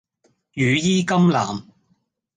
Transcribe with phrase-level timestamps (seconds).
[0.53, 1.63] 羽衣甘藍